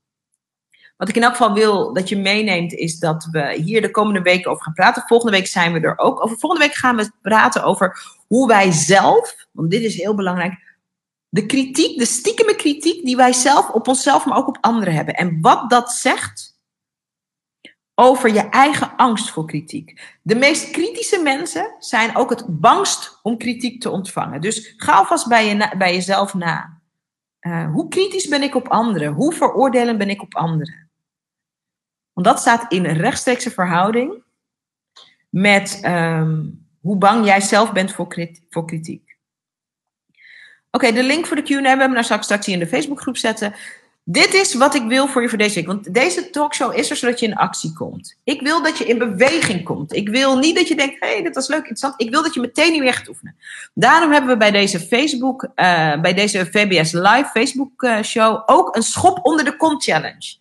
[1.04, 4.22] Wat ik in elk geval wil dat je meeneemt, is dat we hier de komende
[4.22, 5.04] weken over gaan praten.
[5.08, 6.38] Volgende week zijn we er ook over.
[6.38, 10.78] Volgende week gaan we praten over hoe wij zelf, want dit is heel belangrijk,
[11.30, 15.14] de kritiek, de stiekeme kritiek die wij zelf op onszelf, maar ook op anderen hebben.
[15.14, 16.60] En wat dat zegt
[17.96, 20.18] over je eigen angst voor kritiek.
[20.22, 24.42] De meest kritische mensen zijn ook het bangst om kritiek te ontvangen.
[24.42, 26.82] Dus ga alvast bij, je, bij jezelf na.
[27.42, 29.14] Uh, hoe kritisch ben ik op anderen?
[29.14, 30.84] Hoe veroordelen ben ik op anderen?
[32.14, 34.24] Want dat staat in rechtstreekse verhouding
[35.30, 38.30] met um, hoe bang jij zelf bent voor.
[38.50, 39.16] Voor kritiek.
[40.72, 43.54] Oké, de link voor de Q&A hebben we naar straks in de Facebookgroep zetten.
[44.06, 45.68] Dit is wat ik wil voor je voor deze week.
[45.68, 48.20] Want deze talkshow is er zodat je in actie komt.
[48.24, 49.96] Ik wil dat je in beweging komt.
[49.96, 52.02] Ik wil niet dat je denkt, hé, hey, dit was leuk, interessant.
[52.02, 53.36] Ik wil dat je meteen niet weer gaat oefenen.
[53.74, 58.76] Daarom hebben we bij deze Facebook, uh, bij deze VBS Live Facebook uh, show ook
[58.76, 60.36] een schop onder de kont challenge.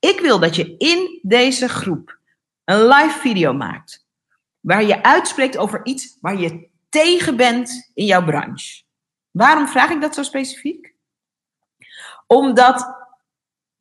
[0.00, 2.18] Ik wil dat je in deze groep
[2.64, 4.06] een live video maakt.
[4.60, 8.82] Waar je uitspreekt over iets waar je tegen bent in jouw branche.
[9.30, 10.94] Waarom vraag ik dat zo specifiek?
[12.26, 12.99] Omdat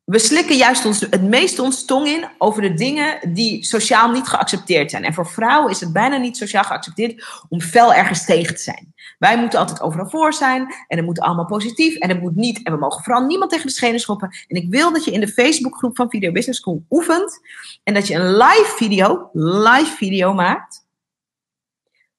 [0.09, 4.27] we slikken juist ons, het meeste ons tong in over de dingen die sociaal niet
[4.27, 5.03] geaccepteerd zijn.
[5.03, 8.93] En voor vrouwen is het bijna niet sociaal geaccepteerd om fel ergens tegen te zijn.
[9.17, 12.63] Wij moeten altijd overal voor zijn en het moet allemaal positief en het moet niet.
[12.63, 14.29] En we mogen vooral niemand tegen de schenen schoppen.
[14.47, 17.39] En ik wil dat je in de Facebookgroep van Video Business School oefent
[17.83, 20.87] en dat je een live video, live video maakt.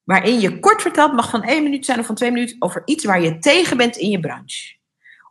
[0.05, 3.05] Waarin je kort vertelt, mag van één minuut zijn of van twee minuten, over iets
[3.05, 4.79] waar je tegen bent in je branche.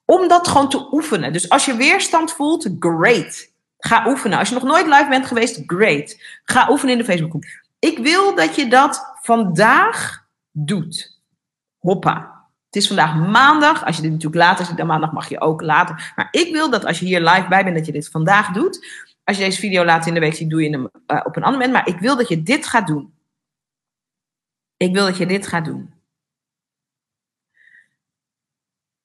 [0.09, 1.33] Om dat gewoon te oefenen.
[1.33, 3.51] Dus als je weerstand voelt, great.
[3.77, 4.37] Ga oefenen.
[4.37, 6.21] Als je nog nooit live bent geweest, great.
[6.43, 7.43] Ga oefenen in de Facebookgroep.
[7.79, 11.21] Ik wil dat je dat vandaag doet.
[11.79, 12.45] Hoppa.
[12.65, 13.85] Het is vandaag maandag.
[13.85, 16.13] Als je dit natuurlijk later ziet dan maandag, mag je ook later.
[16.15, 19.05] Maar ik wil dat als je hier live bij bent, dat je dit vandaag doet.
[19.23, 21.43] Als je deze video later in de week ziet, doe je hem uh, op een
[21.43, 21.71] ander moment.
[21.71, 23.13] Maar ik wil dat je dit gaat doen.
[24.77, 25.93] Ik wil dat je dit gaat doen.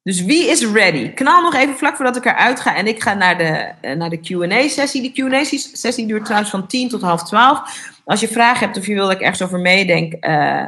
[0.05, 1.13] Dus wie is ready?
[1.13, 4.11] Knal nog even vlak voordat ik eruit ga en ik ga naar de, eh, naar
[4.11, 5.03] de QA-sessie.
[5.03, 7.93] De QA-sessie duurt trouwens van 10 tot half 12.
[8.05, 10.65] Als je vragen hebt of je wil dat ik ergens over meedenk, uh,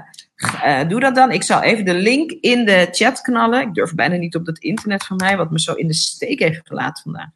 [0.65, 1.31] uh, doe dat dan.
[1.31, 3.61] Ik zal even de link in de chat knallen.
[3.61, 6.39] Ik durf bijna niet op dat internet van mij, wat me zo in de steek
[6.39, 7.29] heeft gelaten vandaag.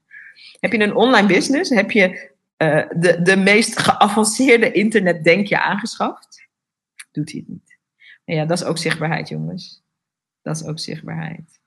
[0.61, 1.71] Heb je een online business?
[1.71, 6.49] Heb je eh, de, de meest geavanceerde internet denk je aangeschaft.
[7.13, 7.79] Doet hij het niet.
[8.25, 9.83] Ja, dat is ook zichtbaarheid, jongens.
[10.43, 11.60] Dat is ook zichtbaarheid.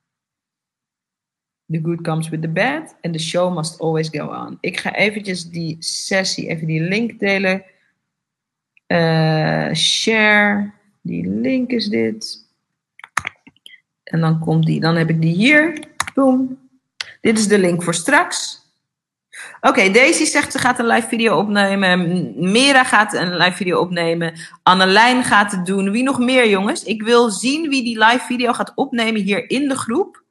[1.74, 4.58] The good comes with the bad and the show must always go on.
[4.62, 7.64] Ik ga eventjes die sessie, even die link delen.
[8.88, 12.46] Uh, share, die link is dit.
[14.04, 15.88] En dan komt die, dan heb ik die hier.
[16.14, 16.60] Boom.
[17.22, 18.62] Dit is de link voor straks.
[19.62, 22.34] Oké, Daisy zegt ze gaat een live video opnemen.
[22.52, 24.34] Mera gaat een live video opnemen.
[24.64, 25.92] Annelijn gaat het doen.
[25.92, 26.84] Wie nog meer, jongens?
[26.84, 30.23] Ik wil zien wie die live video gaat opnemen hier in de groep.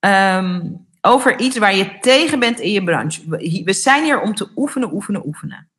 [0.00, 3.28] Um, over iets waar je tegen bent in je branche.
[3.64, 5.70] We zijn hier om te oefenen, oefenen, oefenen.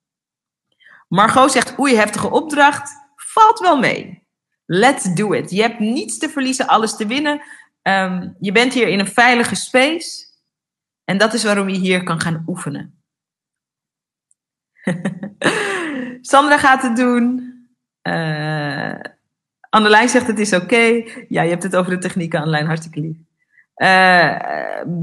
[1.08, 2.92] Margot zegt, oei, heftige opdracht.
[3.16, 4.28] Valt wel mee.
[4.66, 5.52] Let's do it.
[5.52, 7.42] Je hebt niets te verliezen, alles te winnen.
[7.84, 10.26] Um, je bent hier in een veilige space.
[11.04, 13.04] En dat is waarom je hier kan gaan oefenen.
[16.22, 17.50] Sandra gaat het doen.
[18.08, 18.96] Uh,
[19.70, 21.04] Annelijn zegt het is oké.
[21.28, 23.18] Ja, je hebt het over de technieken, Annelijn, hartstikke lief.
[23.82, 24.36] Uh,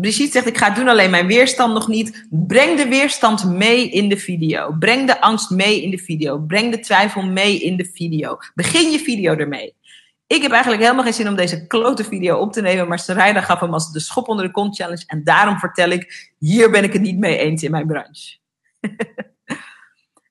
[0.00, 2.26] Brigitte zegt, ik ga het doen, alleen mijn weerstand nog niet.
[2.30, 4.76] Breng de weerstand mee in de video.
[4.78, 6.38] Breng de angst mee in de video.
[6.38, 8.38] Breng de twijfel mee in de video.
[8.54, 9.74] Begin je video ermee.
[10.26, 13.40] Ik heb eigenlijk helemaal geen zin om deze klote video op te nemen, maar Sarayda
[13.40, 15.04] gaf hem als de schop onder de kont challenge.
[15.06, 18.36] En daarom vertel ik, hier ben ik het niet mee eens in mijn branche.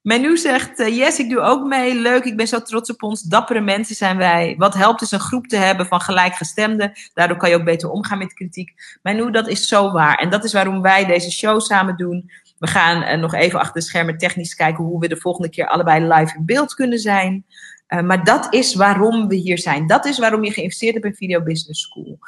[0.08, 1.96] Menu zegt, uh, yes, ik doe ook mee.
[1.96, 3.22] Leuk, ik ben zo trots op ons.
[3.22, 4.56] Dappere mensen zijn wij.
[4.58, 6.92] Wat helpt is een groep te hebben van gelijkgestemden.
[7.14, 9.00] Daardoor kan je ook beter omgaan met kritiek.
[9.02, 10.16] Menu, dat is zo waar.
[10.18, 12.32] En dat is waarom wij deze show samen doen.
[12.60, 15.68] We gaan uh, nog even achter de schermen technisch kijken hoe we de volgende keer
[15.68, 17.46] allebei live in beeld kunnen zijn.
[17.88, 19.88] Uh, maar dat is waarom we hier zijn.
[19.88, 22.20] Dat is waarom je geïnvesteerd hebt in Video Business School.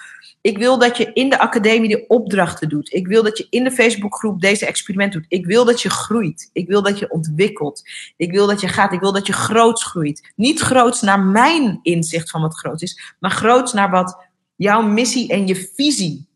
[0.41, 2.93] Ik wil dat je in de academie de opdrachten doet.
[2.93, 5.26] Ik wil dat je in de Facebookgroep deze experiment doet.
[5.28, 6.50] Ik wil dat je groeit.
[6.54, 7.82] Ik wil dat je ontwikkelt.
[8.17, 8.93] Ik wil dat je gaat.
[8.93, 10.34] Ik wil dat je groots groeit.
[10.36, 15.30] Niet groots naar mijn inzicht van wat groot is, maar groots naar wat jouw missie
[15.30, 16.28] en je visie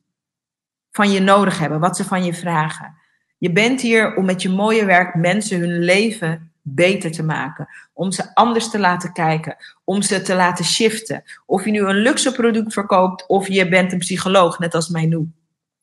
[0.91, 1.79] van je nodig hebben.
[1.79, 2.95] Wat ze van je vragen.
[3.37, 7.67] Je bent hier om met je mooie werk mensen hun leven beter te maken.
[7.93, 9.55] Om ze anders te laten kijken.
[9.83, 11.23] Om ze te laten shiften.
[11.45, 15.27] Of je nu een luxe product verkoopt of je bent een psycholoog, net als Mijnou.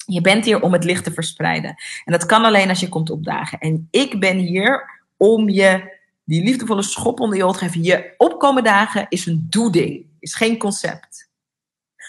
[0.06, 1.74] Je bent hier om het licht te verspreiden.
[2.04, 3.58] En dat kan alleen als je komt opdagen.
[3.58, 7.82] En ik ben hier om je die liefdevolle schop onder je oor te geven.
[7.82, 11.28] Je opkomen dagen is een doeding, is geen concept.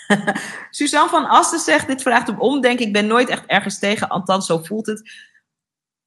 [0.70, 2.86] Suzanne van Asten zegt, dit vraagt om omdenken.
[2.86, 5.30] Ik ben nooit echt ergens tegen, althans zo voelt het.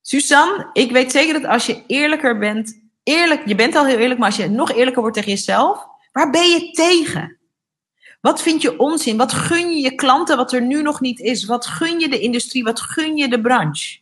[0.06, 4.20] Suzanne, ik weet zeker dat als je eerlijker bent, eerlijk, je bent al heel eerlijk,
[4.20, 7.38] maar als je nog eerlijker wordt tegen jezelf, waar ben je tegen?
[8.20, 9.16] Wat vind je onzin?
[9.16, 11.44] Wat gun je je klanten wat er nu nog niet is?
[11.44, 12.64] Wat gun je de industrie?
[12.64, 13.98] Wat gun je de branche?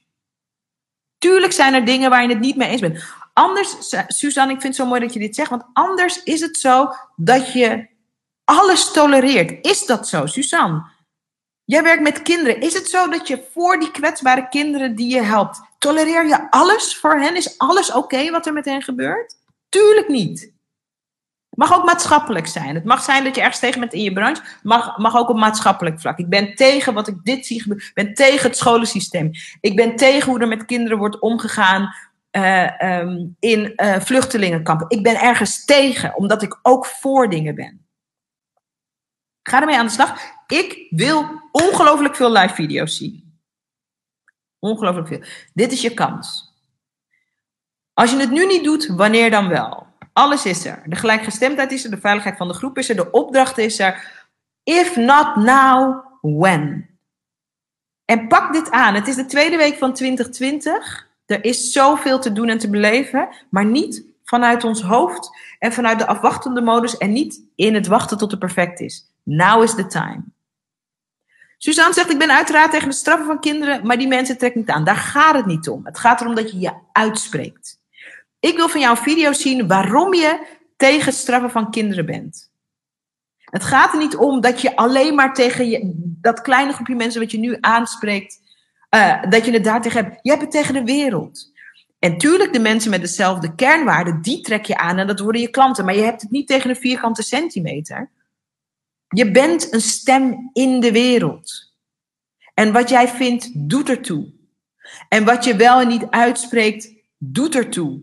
[1.19, 3.05] Tuurlijk zijn er dingen waar je het niet mee eens bent.
[3.33, 6.57] Anders, Suzanne, ik vind het zo mooi dat je dit zegt, want anders is het
[6.57, 7.89] zo dat je
[8.45, 9.67] alles tolereert.
[9.67, 10.91] Is dat zo, Suzanne?
[11.65, 12.61] Jij werkt met kinderen.
[12.61, 16.97] Is het zo dat je voor die kwetsbare kinderen die je helpt, tolereer je alles
[16.97, 17.37] voor hen?
[17.37, 19.35] Is alles oké wat er met hen gebeurt?
[19.69, 20.41] Tuurlijk niet.
[21.49, 22.75] Het mag ook maatschappelijk zijn.
[22.75, 24.43] Het mag zijn dat je ergens tegen bent in je branche.
[24.43, 26.19] Het mag, mag ook op maatschappelijk vlak.
[26.19, 27.87] Ik ben tegen wat ik dit zie gebeuren.
[27.87, 29.31] Ik ben tegen het scholensysteem.
[29.61, 31.95] Ik ben tegen hoe er met kinderen wordt omgegaan
[32.33, 34.91] uh, um, in uh, vluchtelingenkampen.
[34.91, 37.87] Ik ben ergens tegen, omdat ik ook voor dingen ben.
[39.43, 40.21] Ga ermee aan de slag.
[40.47, 43.22] Ik wil ongelooflijk veel live video's zien.
[44.63, 45.23] Ongelooflijk veel.
[45.55, 46.55] Dit is je kans.
[47.95, 49.87] Als je het nu niet doet, wanneer dan wel?
[50.13, 50.83] Alles is er.
[50.87, 54.25] De gelijkgestemdheid is er, de veiligheid van de groep is er, de opdracht is er.
[54.63, 56.89] If not now, when?
[58.05, 58.95] En pak dit aan.
[58.95, 61.09] Het is de tweede week van 2020.
[61.27, 65.99] Er is zoveel te doen en te beleven, maar niet vanuit ons hoofd en vanuit
[65.99, 69.07] de afwachtende modus en niet in het wachten tot het perfect is.
[69.23, 70.32] Now is the time.
[71.65, 74.71] Suzanne zegt, ik ben uiteraard tegen het straffen van kinderen, maar die mensen trekken niet
[74.71, 74.85] aan.
[74.85, 75.85] Daar gaat het niet om.
[75.85, 77.81] Het gaat erom dat je je uitspreekt.
[78.41, 80.47] Ik wil van jou een video zien waarom je
[80.77, 82.51] tegen straffen van kinderen bent.
[83.39, 87.31] Het gaat er niet om dat je alleen maar tegen dat kleine groepje mensen wat
[87.31, 88.41] je nu aanspreekt,
[88.95, 90.19] uh, dat je het daar tegen hebt.
[90.23, 91.53] Je hebt het tegen de wereld.
[91.99, 95.51] En tuurlijk, de mensen met dezelfde kernwaarden, die trek je aan en dat worden je
[95.51, 95.85] klanten.
[95.85, 98.11] Maar je hebt het niet tegen een vierkante centimeter.
[99.15, 101.73] Je bent een stem in de wereld.
[102.55, 104.33] En wat jij vindt, doet ertoe.
[105.09, 108.03] En wat je wel en niet uitspreekt, doet ertoe.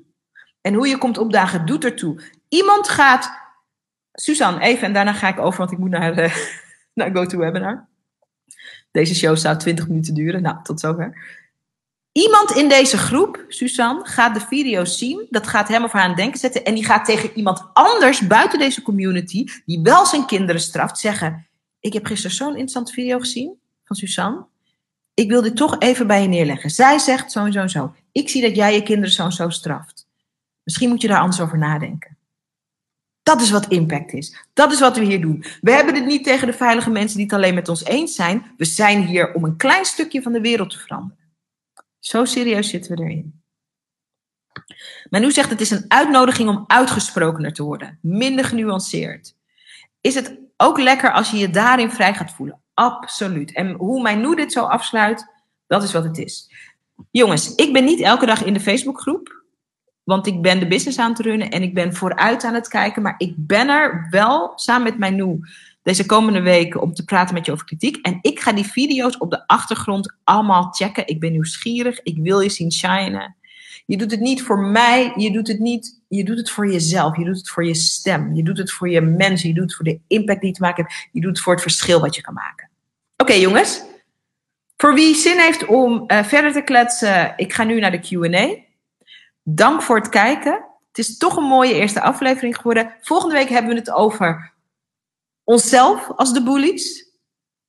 [0.62, 2.22] En hoe je komt opdagen, doet ertoe.
[2.48, 3.32] Iemand gaat.
[4.12, 6.16] Suzanne, even en daarna ga ik over, want ik moet naar,
[6.94, 7.88] naar GoToWebinar.
[8.92, 10.42] Deze show zou 20 minuten duren.
[10.42, 11.38] Nou, tot zover.
[12.12, 15.28] Iemand in deze groep, Suzanne, gaat de video zien.
[15.30, 16.66] Dat gaat hem of haar aan denken zetten.
[16.66, 21.48] En die gaat tegen iemand anders buiten deze community, die wel zijn kinderen straft, zeggen:
[21.80, 24.46] Ik heb gisteren zo'n interessante video gezien van Suzanne.
[25.14, 26.70] Ik wil dit toch even bij je neerleggen.
[26.70, 27.94] Zij zegt zo en zo en zo.
[28.12, 30.08] Ik zie dat jij je kinderen zo en zo straft.
[30.64, 32.18] Misschien moet je daar anders over nadenken.
[33.24, 34.46] Dat is wat impact is.
[34.54, 35.44] Dat is wat we hier doen.
[35.62, 38.52] We hebben het niet tegen de veilige mensen die het alleen met ons eens zijn.
[38.58, 41.19] We zijn hier om een klein stukje van de wereld te veranderen.
[42.10, 43.42] Zo serieus zitten we erin.
[45.10, 48.00] Maar nu zegt het is een uitnodiging om uitgesprokener te worden.
[48.02, 49.36] Minder genuanceerd.
[50.02, 52.62] Is het ook lekker als je je daarin vrij gaat voelen?
[52.74, 53.54] Absoluut.
[53.54, 55.26] En hoe mijn nu dit zo afsluit,
[55.68, 56.52] dat is wat het is.
[57.12, 59.44] Jongens, ik ben niet elke dag in de Facebookgroep.
[60.04, 63.02] Want ik ben de business aan het runnen en ik ben vooruit aan het kijken.
[63.02, 65.40] Maar ik ben er wel samen met mijn nu
[65.82, 68.06] deze komende weken om te praten met je over kritiek.
[68.06, 71.08] En ik ga die video's op de achtergrond allemaal checken.
[71.08, 72.00] Ik ben nieuwsgierig.
[72.04, 73.36] Ik wil je zien shinen.
[73.86, 75.14] Je doet het niet voor mij.
[75.16, 76.02] Je doet het niet.
[76.08, 77.18] Je doet het voor jezelf.
[77.18, 78.36] Je doet het voor je stem.
[78.36, 79.50] Je doet het voor je mensen.
[79.50, 81.10] Je doet het voor de impact die je te maken hebt.
[81.12, 82.70] Je doet het voor het verschil wat je kan maken.
[83.18, 83.82] Oké, jongens.
[84.78, 88.56] Voor wie zin heeft om uh, verder te kletsen, ik ga nu naar de QA.
[89.44, 90.66] Dank voor het kijken.
[90.88, 92.96] Het is toch een mooie eerste aflevering geworden.
[93.02, 94.54] Volgende week hebben we het over
[95.50, 97.08] onszelf als de bullies.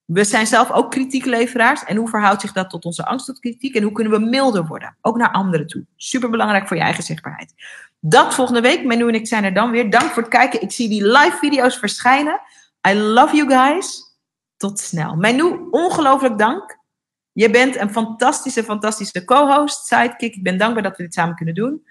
[0.04, 1.84] We zijn zelf ook kritiekleveraars.
[1.84, 3.74] En hoe verhoudt zich dat tot onze angst tot kritiek?
[3.74, 4.96] En hoe kunnen we milder worden?
[5.00, 5.86] Ook naar anderen toe.
[5.96, 7.54] Super belangrijk voor je eigen zichtbaarheid.
[8.00, 8.84] Dat volgende week.
[8.84, 9.90] Menu en ik zijn er dan weer.
[9.90, 10.62] Dank voor het kijken.
[10.62, 12.40] Ik zie die live video's verschijnen.
[12.88, 14.02] I love you guys.
[14.56, 15.16] Tot snel.
[15.16, 16.78] Menu, ongelooflijk dank.
[17.32, 20.34] Je bent een fantastische, fantastische co-host, sidekick.
[20.34, 21.86] Ik ben dankbaar dat we dit samen kunnen doen.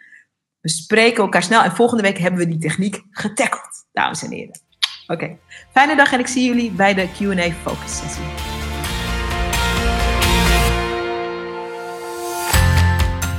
[0.60, 4.69] We spreken elkaar snel en volgende week hebben we die techniek getackeld, dames en heren.
[5.12, 5.36] Oké,
[5.72, 8.24] fijne dag en ik zie jullie bij de Q&A focus sessie.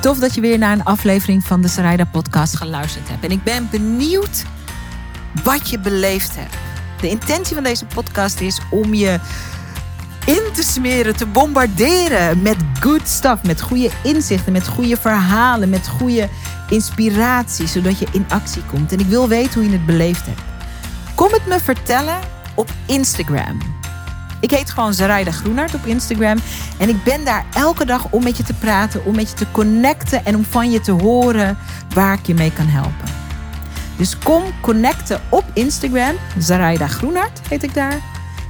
[0.00, 3.24] Tof dat je weer naar een aflevering van de Sarayda podcast geluisterd hebt.
[3.24, 4.44] En ik ben benieuwd
[5.44, 6.54] wat je beleefd hebt.
[7.00, 9.18] De intentie van deze podcast is om je
[10.26, 15.88] in te smeren, te bombarderen met good stuff, met goede inzichten, met goede verhalen, met
[15.88, 16.28] goede
[16.70, 18.92] inspiratie, zodat je in actie komt.
[18.92, 20.49] En ik wil weten hoe je het beleefd hebt.
[21.20, 22.18] Kom het me vertellen
[22.54, 23.58] op Instagram.
[24.40, 26.38] Ik heet gewoon Zaraida Groenart op Instagram.
[26.78, 29.50] En ik ben daar elke dag om met je te praten, om met je te
[29.50, 31.58] connecten en om van je te horen
[31.94, 33.08] waar ik je mee kan helpen.
[33.96, 36.16] Dus kom connecten op Instagram.
[36.38, 38.00] Zaraida Groenart heet ik daar.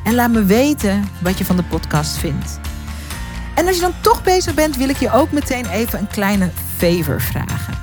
[0.04, 2.61] En laat me weten wat je van de podcast vindt.
[3.54, 6.50] En als je dan toch bezig bent, wil ik je ook meteen even een kleine
[6.76, 7.78] favor vragen.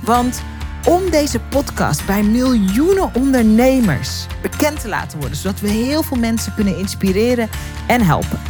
[0.00, 0.42] Want
[0.84, 6.54] om deze podcast bij miljoenen ondernemers bekend te laten worden, zodat we heel veel mensen
[6.54, 7.48] kunnen inspireren
[7.86, 8.40] en helpen.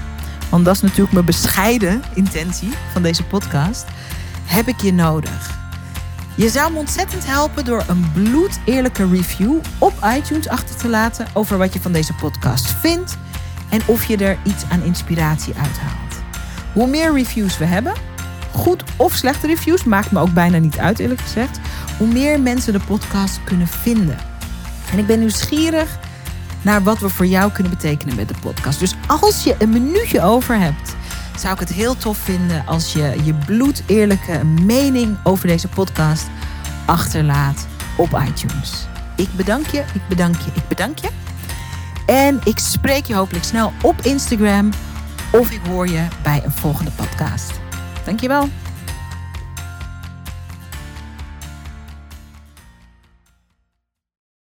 [0.51, 3.85] Want dat is natuurlijk mijn bescheiden intentie van deze podcast.
[4.45, 5.59] Heb ik je nodig.
[6.35, 11.59] Je zou me ontzettend helpen door een bloedeerlijke review op iTunes achter te laten over
[11.59, 13.17] wat je van deze podcast vindt
[13.71, 16.23] en of je er iets aan inspiratie uithaalt.
[16.73, 17.93] Hoe meer reviews we hebben,
[18.53, 21.61] goed of slechte reviews, maakt me ook bijna niet uit eerlijk gezegd,
[22.01, 24.19] hoe meer mensen de podcast kunnen vinden.
[24.93, 25.99] En ik ben nieuwsgierig
[26.63, 28.79] naar wat we voor jou kunnen betekenen met de podcast.
[28.79, 30.97] Dus als je een minuutje over hebt
[31.39, 36.27] zou ik het heel tof vinden als je je bloedeerlijke mening over deze podcast
[36.87, 38.87] achterlaat op iTunes.
[39.17, 41.09] Ik bedank je, ik bedank je, ik bedank je.
[42.07, 44.71] En ik spreek je hopelijk snel op Instagram
[45.33, 47.53] of ik hoor je bij een volgende podcast.
[48.05, 48.49] Dankjewel.